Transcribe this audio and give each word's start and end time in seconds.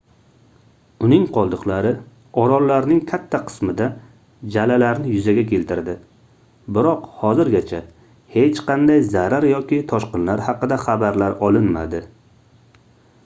uning 1.07 1.25
qoldiqlari 1.33 1.89
orollarning 2.43 3.01
katta 3.11 3.39
qismida 3.49 3.89
jalalarni 4.55 5.11
yuzaga 5.17 5.43
keltirdi 5.51 5.93
biroq 6.77 7.05
hozirgacha 7.19 7.81
hech 8.37 8.63
qanday 8.71 9.03
zarar 9.11 9.47
yoki 9.51 9.79
toshqinlar 9.93 10.43
haqida 10.49 10.81
xabarlar 10.87 11.37
olinmadi 11.49 12.01